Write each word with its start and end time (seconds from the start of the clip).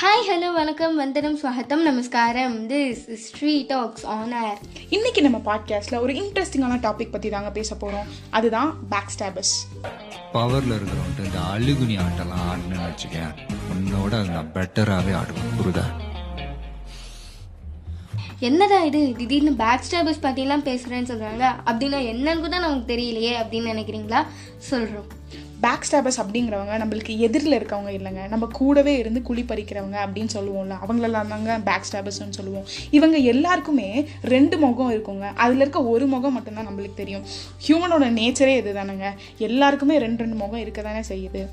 வணக்கம். 0.00 0.96
வந்தனம் 0.96 1.38
ஸ்வாகத்தம் 1.38 1.82
நமஸ்காரம். 1.82 2.68
This 2.68 3.16
Stree 3.24 3.64
talks 3.66 4.06
on 4.06 4.32
air 4.32 4.58
இன்னைக்கு 4.88 5.22
நம்ம 5.22 5.40
பாட்காஸ்ட்ல 5.44 6.00
ஒரு 6.00 6.12
இன்ட்ரெஸ்டிங்கான 6.12 6.76
டாபிக் 6.76 7.10
பத்தி 7.10 7.28
தாங்க 7.28 7.50
பேச 7.50 7.74
போறோம். 7.74 8.08
அதுதான் 8.30 8.76
பேக் 8.88 9.10
ஸ்டாபஸ் 9.18 9.52
பவர்ல 10.32 10.78
இருக்கிறவன்ட்டு 10.78 11.24
இந்த 11.24 11.40
அழுகுனி 11.54 11.96
ஆட்டெல்லாம் 11.96 12.44
ஆடணும்னு 12.50 12.88
வச்சுக்கேன். 12.88 13.34
உன்னோட 13.72 14.20
அது 14.20 14.28
நான் 14.28 14.52
பெட்டராகவே 14.54 15.14
ஆடுவேன். 15.20 15.50
புரியுதா? 15.58 15.84
என்னடா 18.38 18.82
இது? 18.82 19.14
திடீர்னு 19.16 19.52
பேக் 19.52 19.84
ஸ்டாபர்ஸ் 19.90 20.24
பற்றிலாம் 20.24 20.66
பேசுகிறேன்னு 20.68 21.10
சொல்கிறாங்க 21.12 21.44
அப்படின்னா 21.66 22.00
என்னன்னு 22.12 22.38
கூட 22.38 22.58
நமக்கு 22.58 22.94
தெரியலையே 22.94 23.44
அப்படின்னு 23.44 23.70
நினைக்கிறீங்களா? 23.72 24.26
சொல்கிறோம் 24.58 25.16
பேக் 25.60 25.86
ஸ்டாபர்ஸ் 25.90 26.20
அப்படிங்கிறவங்க 26.22 26.74
நம்மளுக்கு 26.82 27.18
எதிரில் 27.18 27.58
இருக்கவங்க 27.58 27.90
இல்லைங்க. 27.98 28.28
நம்ம 28.28 28.48
கூடவே 28.52 28.98
இருந்து 28.98 29.22
குழி 29.22 29.42
பறிக்கிறவங்க 29.42 29.96
அப்படின்னு 30.06 30.28
சொல்லுவோம்ல. 30.34 30.76
அவங்களெல்லாம் 30.86 31.28
தாங்க 31.28 31.60
பேக் 31.64 31.88
ஸ்டாபர்ஸ்னு 31.90 32.36
சொல்லுவோம். 32.38 32.66
இவங்க 32.90 33.16
எல்லாருக்குமே 33.16 34.08
ரெண்டு 34.22 34.58
முகம் 34.58 34.92
இருக்குங்க. 34.92 35.26
அதில் 35.34 35.60
இருக்க 35.60 35.84
ஒரு 35.84 36.06
முகம் 36.06 36.32
மட்டும்தான் 36.32 36.68
நம்மளுக்கு 36.68 36.94
தெரியும். 36.94 37.24
ஹியூமனோட 37.66 38.08
நேச்சரே 38.18 38.56
இது 38.56 38.72
தானேங்க 38.74 39.10
எல்லாருக்குமே 39.38 39.98
ரெண்டு 39.98 40.22
ரெண்டு 40.22 40.38
முகம் 40.44 40.60
இருக்க 40.60 40.82
தானே 40.82 41.02
செய்யுது. 41.08 41.46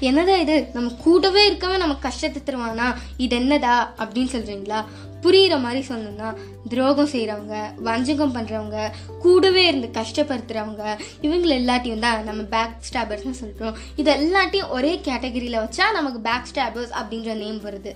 என்னடா 0.00 0.36
இது? 0.36 0.66
நம்ம 0.72 0.92
கூடவே 1.02 1.46
இருக்கவே 1.46 1.76
நமக்கு 1.76 2.08
கஷ்டத்தை 2.08 2.54
தருவானா? 2.54 2.96
இது 3.16 3.36
என்னடா? 3.36 3.94
அப்படின்னு 3.98 4.34
சொல்கிறீங்களா 4.34 4.84
புரிகிற 5.22 5.60
மாதிரி 5.60 5.86
சொல்லணும்னா 5.88 6.34
துரோகம் 6.68 7.08
செய்கிறவங்க 7.08 7.74
வஞ்சகம் 7.82 8.34
பண்ணுறவங்க 8.34 8.90
கூடவே 9.18 9.66
இருந்து 9.66 10.00
கஷ்டப்படுத்துகிறவங்க 10.00 10.98
இவங்க 11.20 11.54
எல்லாத்தையும் 11.54 11.98
தான் 11.98 12.24
நம்ம 12.24 12.42
பேக் 12.42 12.76
ஸ்டாபர்ஸ்னு 12.90 13.30
சொல்கிறோம் 13.30 13.74
இது 13.96 14.12
எல்லாத்தையும் 14.12 14.68
ஒரே 14.68 15.00
கேட்டகரியில் 15.04 15.58
வச்சா 15.58 15.92
நமக்கு 15.92 16.20
பேக் 16.20 16.46
ஸ்டாபர்ஸ் 16.54 16.94
அப்படின்ற 17.02 17.34
நேம் 17.34 17.60
வருது. 17.60 17.94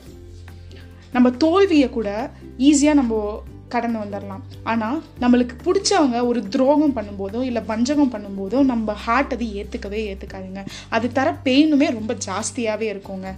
நம்ம 1.12 1.30
தோல்வியை 1.30 1.90
கூட 1.90 2.30
ஈஸியாக 2.58 2.94
நம்ம 2.94 3.42
கடந்து 3.74 3.98
வந்துடலாம் 4.02 4.42
ஆனால் 4.72 4.98
நம்மளுக்கு 5.22 5.54
பிடிச்சவங்க 5.66 6.18
ஒரு 6.30 6.42
துரோகம் 6.54 6.96
பண்ணும்போதோ 6.96 7.40
இல்லை 7.48 7.62
வஞ்சகம் 7.70 8.12
பண்ணும்போதோ 8.14 8.60
நம்ம 8.72 8.94
ஹார்ட் 9.04 9.34
அது 9.36 9.48
ஏற்றுக்கவே 9.60 10.00
ஏற்றுக்காதுங்க 10.10 10.62
அது 10.96 11.08
தர 11.18 11.30
பெயினுமே 11.46 11.88
ரொம்ப 11.98 12.14
ஜாஸ்தியாகவே 12.28 12.88
இருக்குங்க. 12.94 13.30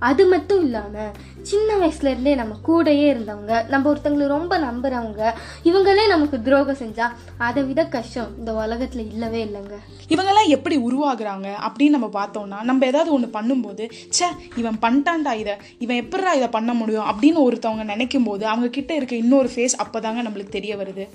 அது 0.00 0.26
மட்டும் 0.26 0.64
இல்லாமல் 0.64 1.12
சின்ன 1.42 1.76
வயசுலேருந்தே 1.76 2.34
நம்ம 2.34 2.56
கூடயே 2.66 3.06
இருந்தவங்க 3.14 3.68
நம்ம 3.68 3.94
ஒருத்தங்களை 3.94 4.26
ரொம்ப 4.26 4.58
நம்புகிறவங்க 4.58 5.32
இவங்களே 5.64 6.06
நமக்கு 6.06 6.42
துரோகம் 6.42 6.76
செஞ்சால் 6.76 7.10
அதை 7.38 7.64
விட 7.64 7.84
கஷ்டம் 7.86 8.38
இந்த 8.38 8.52
உலகத்தில் 8.52 9.12
இல்லவே 9.12 9.44
இல்லைங்க. 9.44 9.74
இவங்கெல்லாம் 10.08 10.48
எப்படி 10.48 10.76
உருவாகுறாங்க 10.76 11.46
அப்படின்னு 11.68 11.88
நம்ம 11.88 12.06
பார்த்தோம்னா 12.06 12.62
நம்ம 12.62 12.86
ஏதாவது 12.86 13.12
ஒன்று 13.12 13.26
பண்ணும்போது 13.26 13.90
ச்சே 14.10 14.28
இவன் 14.56 14.78
பண்ணிட்டான்டா 14.82 15.32
இதை 15.32 15.54
இவன் 15.78 15.96
எப்படிடா 15.96 16.32
இதை 16.32 16.48
பண்ண 16.48 16.74
முடியும் 16.74 17.04
அப்படின்னு 17.04 17.50
ஒருத்தவங்க 17.50 17.84
நினைக்கும் 17.84 18.24
போது 18.24 18.46
அவங்க 18.46 18.68
கிட்ட 18.68 18.94
இருக்க 18.94 19.16
இன்னொரு 19.16 19.48
ஃபேஸ் 19.48 19.76
அப்போதாங்க 19.82 20.22
நம்மளுக்கு 20.22 20.48
தெரிய 20.48 20.76
வருது. 20.76 21.06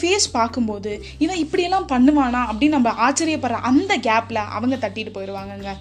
ஃபேஸ் 0.00 0.32
பார்க்கும்போது 0.32 1.04
இவன் 1.18 1.36
இப்படியெல்லாம் 1.36 1.86
பண்ணுவானா 1.88 2.46
அப்படின்னு 2.50 2.68
நம்ம 2.68 2.90
ஆச்சரியப்படுற 2.90 3.60
அந்த 3.60 3.96
கேப்பில் 3.96 4.36
அவங்க 4.36 4.76
தட்டிட்டு 4.76 5.12
போயிடுவாங்கங்க 5.14 5.72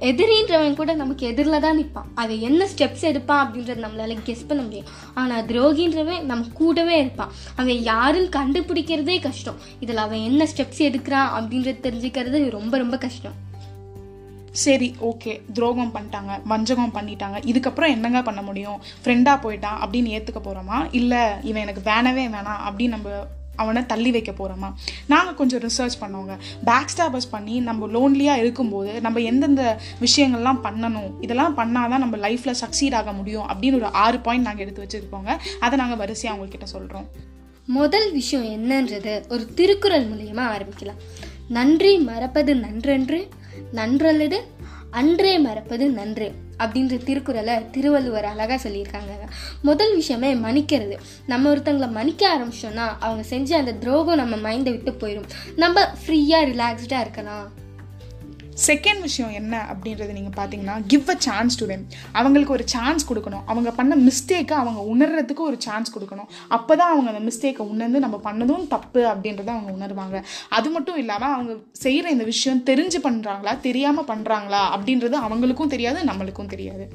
எதிரின்றவன் 0.00 0.74
கூட 0.74 0.94
நமக்கு 0.94 1.26
எதிரில் 1.26 1.60
தான் 1.60 1.78
நிற்பான். 1.78 2.10
அது 2.14 2.40
என்ன 2.40 2.66
ஸ்டெப்ஸ் 2.76 3.00
எடுப்பான் 3.00 3.42
அப்படின்றத 3.44 3.84
நம்மளால 3.84 4.16
கெஸ் 4.24 4.46
பண்ண 4.46 4.62
முடியும். 4.62 4.86
ஆனால் 5.14 5.44
துரோகின்றவன் 5.44 6.20
நம்ம 6.20 6.46
கூடவே 6.52 6.98
இருப்பான். 6.98 7.32
அவன் 7.56 7.82
யாருன்னு 7.82 8.28
கண்டுபிடிக்கிறதே 8.28 9.20
கஷ்டம். 9.20 9.54
இதில் 9.80 9.96
அவன் 9.96 10.18
என்ன 10.18 10.48
ஸ்டெப்ஸ் 10.56 10.78
எடுக்கிறான் 10.78 11.28
அப்படின்றது 11.38 11.78
தெரிஞ்சுக்கிறது 11.82 12.50
ரொம்ப 12.50 12.76
ரொம்ப 12.76 12.98
கஷ்டம். 12.98 13.44
சரி 14.52 14.94
ஓகே 15.00 15.40
துரோகம் 15.52 15.92
பண்ணிட்டாங்க 15.94 16.42
வஞ்சகம் 16.44 16.92
பண்ணிட்டாங்க. 16.94 17.38
இதுக்கப்புறம் 17.44 17.88
என்னங்க 17.88 18.22
பண்ண 18.22 18.42
முடியும்? 18.42 18.80
ஃப்ரெண்டாக 19.04 19.42
போயிட்டான் 19.42 19.80
அப்படின்னு 19.84 20.12
ஏற்றுக்க 20.16 20.40
போகிறோமா 20.44 20.88
இல்லை 20.90 21.18
இவன் 21.42 21.62
எனக்கு 21.62 21.90
வேணவே 21.90 22.26
வேணாம் 22.26 22.62
அப்படின்னு 22.66 22.88
நம்ம 22.88 23.10
அவனை 23.56 23.86
தள்ளி 23.86 24.10
வைக்க 24.10 24.32
போகிறோமா 24.32 24.72
நாங்கள் 25.06 25.34
கொஞ்சம் 25.34 25.60
ரிசர்ச் 25.60 25.98
பண்ணுவோங்க 26.00 26.36
பேக் 26.64 26.92
ஸ்டாபர்ஸ் 26.96 27.30
பண்ணி 27.30 27.60
நம்ம 27.60 27.86
லோன்லியாக 27.86 28.42
இருக்கும்போது 28.44 29.00
நம்ம 29.00 29.18
எந்தெந்த 29.20 29.78
விஷயங்கள்லாம் 30.00 30.62
பண்ணணும் 30.66 31.10
இதெல்லாம் 31.20 31.56
பண்ணால் 31.58 31.90
தான் 31.92 32.04
நம்ம 32.04 32.16
லைஃப்பில் 32.16 32.60
சக்சீட் 32.60 32.94
ஆக 32.94 33.12
முடியும் 33.12 33.48
அப்படின்னு 33.48 33.74
ஒரு 33.74 33.90
ஆறு 34.04 34.20
பாயிண்ட் 34.20 34.46
நாங்கள் 34.46 34.64
எடுத்து 34.66 34.84
வச்சுருக்கோங்க. 34.84 35.36
அதை 35.60 35.78
நாங்கள் 35.78 35.98
வரிசையாக 35.98 36.36
அவங்கக்கிட்ட 36.36 36.62
சொல்கிறோம் 36.62 37.08
முதல் 37.66 38.12
விஷயம் 38.12 38.48
என்னன்றது 38.56 39.28
ஒரு 39.28 39.54
திருக்குறள் 39.54 40.08
மூலியமா 40.10 40.44
ஆரம்பிக்கலாம். 40.56 41.00
நன்றி 41.48 41.98
மறப்பது 41.98 42.54
நன்றன்று 42.54 43.28
நன்றல்லது 43.72 44.38
அன்றே 44.90 45.38
மறப்பது 45.38 45.90
நன்று. 45.90 46.28
அப்படின்ற 46.58 47.04
திருக்குறளை 47.04 47.70
திருவள்ளுவர் 47.70 48.24
அழகாக 48.24 48.68
சொல்லியிருக்காங்க. 48.68 49.28
முதல் 49.62 49.94
விஷயமே 49.94 50.34
மன்னிக்கிறது. 50.34 50.96
நம்ம 51.26 51.54
ஒருத்தங்களை 51.54 51.90
மன்னிக்க 51.90 52.38
ஆரம்பிச்சோன்னா 52.38 52.96
அவங்க 53.00 53.22
செஞ்ச 53.22 53.56
அந்த 53.56 53.72
துரோகம் 53.72 54.28
நம்ம 54.28 54.50
மைண்டை 54.50 54.82
விட்டு 54.82 55.06
போயிடும் 55.06 55.28
நம்ம 55.56 55.82
ஃப்ரீயாக 55.82 56.46
ரிலாக்ஸ்டாக 56.46 57.00
இருக்கலாம். 57.00 57.64
செகண்ட் 58.64 59.00
விஷயம் 59.00 59.32
என்ன 59.32 59.54
அப்படின்றது 59.72 60.12
நீங்கள் 60.18 60.36
பார்த்தீங்கன்னா 60.36 60.74
give 60.86 61.10
a 61.10 61.16
chance 61.18 61.58
to 61.60 61.66
them 61.66 61.86
அவங்களுக்கு 62.12 62.52
ஒரு 62.52 62.64
சான்ஸ் 62.66 63.12
கொடுக்கணும். 63.12 63.42
அவங்க 63.46 63.70
பண்ண 63.70 63.96
மிஸ்டேக்கை 63.96 64.56
அவங்க 64.62 64.80
உணர்றதுக்கு 64.92 65.38
ஒரு 65.38 65.56
சான்ஸ் 65.58 65.94
கொடுக்கணும். 65.96 66.28
அப்போ 66.48 66.76
தான் 66.76 66.92
அவங்க 66.92 67.10
அந்த 67.10 67.22
மிஸ்டேக்கை 67.28 67.64
உணர்ந்து 67.74 68.00
நம்ம 68.00 68.20
பண்ணதும் 68.24 68.66
தப்பு 68.66 69.02
அப்படின்றத 69.12 69.50
அவங்க 69.56 69.72
உணர்வாங்க. 69.78 70.22
அது 70.48 70.70
மட்டும் 70.70 70.96
இல்லாமல் 70.96 71.32
அவங்க 71.32 71.54
செய்கிற 71.72 72.10
இந்த 72.10 72.24
விஷயம் 72.24 72.64
தெரிஞ்சு 72.64 73.00
பண்ணுறாங்களா 73.02 73.60
தெரியாமல் 73.60 74.04
பண்ணுறாங்களா 74.04 74.62
அப்படின்றது 74.76 75.18
அவங்களுக்கும் 75.26 75.72
தெரியாது 75.76 76.02
நம்மளுக்கும் 76.02 76.52
தெரியாது. 76.54 76.86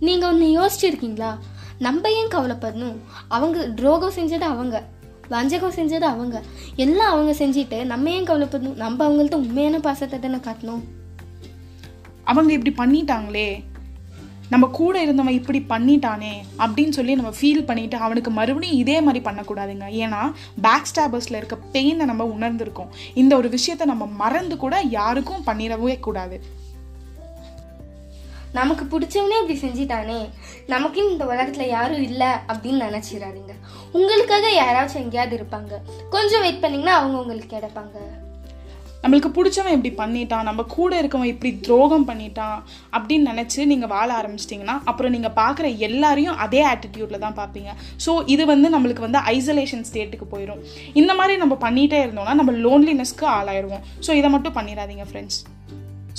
நீங்கள் 0.00 0.30
ஒன்று 0.30 0.46
யோசிச்சிருக்கீங்களா? 0.60 1.32
நம்ம 1.78 2.10
ஏன் 2.10 2.32
கவலைப்படணும்? 2.36 2.96
அவங்க 3.28 3.66
துரோகம் 3.66 4.16
செஞ்சது 4.16 4.46
அவங்க. 4.54 4.84
வஞ்சகம் 5.30 5.74
செஞ்சது 5.74 6.06
அவங்க. 6.12 6.42
எல்லாம் 6.76 7.12
அவங்க 7.12 7.44
செஞ்சுட்டு 7.44 7.84
நம்ம 7.84 8.10
ஏன் 8.10 8.24
கவலைப்படணும்? 8.24 8.76
நம்ம 8.76 9.08
அவங்கள்ட்ட 9.08 9.34
உண்மையான 9.34 9.78
பாசத்தை 9.78 10.18
தானே 10.18 10.34
காட்டணும்? 10.34 10.80
அவங்க 12.24 12.52
இப்படி 12.52 12.72
பண்ணிட்டாங்களே. 12.76 13.64
நம்ம 14.50 14.66
கூட 14.66 15.02
இருந்தவன் 15.02 15.32
இப்படி 15.32 15.64
பண்ணிட்டானே 15.68 16.32
அப்படின்னு 16.58 16.90
சொல்லி 16.90 17.14
நம்ம 17.14 17.30
ஃபீல் 17.40 17.64
பண்ணிட்டு 17.64 17.96
அவனுக்கு 17.96 18.30
மறுபடியும் 18.30 18.76
இதே 18.76 19.00
மாதிரி 19.00 19.24
பண்ணக்கூடாதுங்க. 19.24 19.86
ஏன்னா 20.02 20.32
பேக் 20.62 20.86
ஸ்டாபர்ஸில் 20.94 21.36
இருக்க 21.36 21.58
பெயினை 21.72 22.04
நம்ம 22.04 22.24
உணர்ந்திருக்கோம். 22.24 22.88
இந்த 23.14 23.36
ஒரு 23.36 23.48
விஷயத்த 23.48 23.84
நம்ம 23.84 24.06
மறந்து 24.06 24.56
கூட 24.56 24.80
யாருக்கும் 24.80 25.44
பண்ணிடவே 25.46 26.00
கூடாது. 26.00 26.42
நமக்கு 28.58 28.84
பிடிச்சவனே 28.92 29.36
இப்படி 29.40 29.56
செஞ்சிட்டானே. 29.64 30.20
நமக்குன்னு 30.72 31.12
இந்த 31.14 31.24
உலகத்தில் 31.32 31.72
யாரும் 31.76 32.06
இல்லை 32.08 32.30
அப்படின்னு 32.52 32.86
நினச்சிடாதீங்க 32.88 33.52
உங்களுக்காக 33.98 34.48
யாராச்சும் 34.60 35.04
எங்கேயாவது 35.04 35.36
இருப்பாங்க. 35.38 35.72
கொஞ்சம் 36.16 36.42
வெயிட் 36.46 36.64
பண்ணிங்கன்னா 36.64 36.96
அவங்க 37.00 37.16
உங்களுக்கு 37.22 37.54
கிடைப்பாங்க 37.56 37.96
நம்மளுக்கு 39.02 39.28
பிடிச்சவன் 39.36 39.74
இப்படி 39.76 39.90
பண்ணிட்டான் 40.00 40.48
நம்ம 40.48 40.62
கூட 40.74 40.92
இருக்கவன் 41.00 41.30
இப்படி 41.32 41.50
துரோகம் 41.66 42.04
பண்ணிட்டான் 42.08 42.58
அப்படின்னு 42.96 43.30
நினச்சி 43.32 43.64
நீங்கள் 43.70 43.90
வாழ 43.92 44.08
ஆரம்பிச்சிட்டிங்கன்னா 44.18 44.74
அப்புறம் 44.90 45.14
நீங்கள் 45.14 45.34
பார்க்குற 45.38 45.66
எல்லாரையும் 45.88 46.40
அதே 46.44 46.60
ஆட்டிடியூடில் 46.72 47.22
தான் 47.24 47.38
பார்ப்பீங்க. 47.38 47.70
ஸோ 48.06 48.14
இது 48.34 48.46
வந்து 48.52 48.70
நம்மளுக்கு 48.74 49.06
வந்து 49.06 49.22
ஐசோலேஷன் 49.34 49.86
ஸ்டேட்டுக்கு 49.90 50.28
போயிடும் 50.34 50.60
இந்த 51.02 51.14
மாதிரி 51.20 51.36
நம்ம 51.44 51.56
பண்ணிகிட்டே 51.64 52.00
இருந்தோம்னா 52.04 52.34
நம்ம 52.42 52.54
லோன்லினஸ்க்கு 52.66 53.28
ஆளாயிடுவோம் 53.38 53.86
ஸோ 54.08 54.12
இதை 54.20 54.30
மட்டும் 54.36 54.56
பண்ணிடாதீங்க 54.58 55.06
ஃப்ரெண்ட்ஸ் 55.10 55.40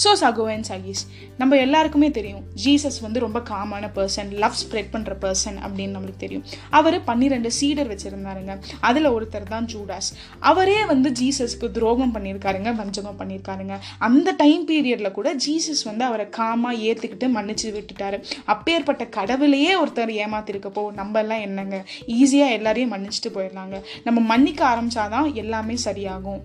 ஸோ 0.03 0.11
சகோவன் 0.21 0.65
சகீஸ் 0.69 1.01
நம்ம 1.37 1.57
எல்லாருக்குமே 1.65 2.09
தெரியும். 2.11 2.43
ஜீசஸ் 2.63 2.99
வந்து 3.05 3.19
ரொம்ப 3.23 3.39
காமான 3.49 3.89
பர்சன் 3.97 4.29
லவ் 4.43 4.57
ஸ்ப்ரெட் 4.61 4.91
பண்ணுற 4.93 5.13
பர்சன் 5.23 5.57
அப்படின்னு 5.65 5.95
நம்மளுக்கு 5.97 6.23
தெரியும். 6.25 6.43
அவர் 6.69 6.97
பன்னிரெண்டு 7.03 7.51
சீடர் 7.51 7.89
வச்சுருந்தாருங்க. 7.93 8.55
அதில் 8.79 9.09
ஒருத்தர் 9.15 9.47
தான் 9.53 9.67
ஜூடாஸ். 9.73 10.09
அவரே 10.39 10.85
வந்து 10.85 11.11
ஜீசஸ்க்கு 11.21 11.69
துரோகம் 11.71 12.13
பண்ணியிருக்காருங்க 12.15 12.71
வஞ்சகம் 12.81 13.19
பண்ணியிருக்காருங்க. 13.21 13.77
அந்த 14.09 14.31
டைம் 14.43 14.67
பீரியடில் 14.71 15.15
கூட 15.19 15.33
ஜீசஸ் 15.47 15.83
வந்து 15.89 16.05
அவரை 16.05 16.27
காமாக 16.39 16.81
ஏற்றுக்கிட்டு 16.89 17.29
மன்னிச்சு 17.37 17.67
விட்டுட்டாரு. 17.77 18.19
அப்பேற்பட்ட 18.45 19.05
கடவுளையே 19.17 19.73
ஒருத்தர் 19.81 20.13
ஏமாத்திருக்கப்போ 20.25 20.85
நம்ம 21.01 21.19
எல்லாம் 21.19 21.39
என்னங்க? 21.39 21.85
ஈஸியாக 22.19 22.57
எல்லாரையும் 22.59 22.93
மன்னிச்சுட்டு 22.95 23.31
போயிடலாங்க. 23.37 23.77
நம்ம 24.03 24.19
மன்னிக்க 24.33 24.63
ஆரம்பிச்சாதான் 24.71 25.33
எல்லாமே 25.33 25.77
சரியாகும். 25.87 26.41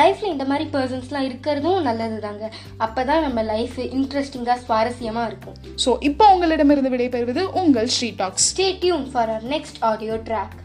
லைஃப்பில் 0.00 0.32
இந்த 0.34 0.44
மாதிரி 0.50 0.64
பர்சன்ஸ்லாம் 0.76 1.26
இருக்கிறதும் 1.28 1.80
நல்லது 1.88 2.18
தாங்க 2.26 2.44
அப்போ 2.86 3.00
தான் 3.10 3.24
நம்ம 3.26 3.42
லைஃப் 3.52 3.78
இன்ட்ரெஸ்டிங்காக 3.98 4.58
சுவாரஸ்யமாக 4.66 5.28
இருக்கும். 5.30 5.56
ஸோ 5.84 5.90
இப்போ 6.08 6.26
உங்களிடமிருந்து 6.34 6.92
விடைபெறுவது 6.96 7.44
உங்கள் 7.62 7.90
Sri 7.96 8.10
talks. 8.22 8.46
Stay 8.52 8.68
tuned 8.84 9.08
for 9.12 9.32
our 9.34 9.48
next 9.54 9.80
audio 9.92 10.16
track 10.28 10.56